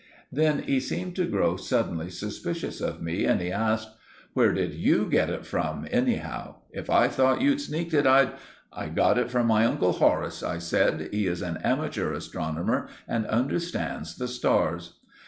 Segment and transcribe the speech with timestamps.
[0.31, 3.91] Then he seemed to grow suddenly suspicious of me and he asked—
[4.33, 6.55] "Where did you get it from anyhow?
[6.71, 8.31] If I thought you'd sneaked it, I'd——"
[8.73, 11.09] "I got it from my Uncle Horace," I said.
[11.11, 14.97] "He is an amateur astronomer and understands the stars."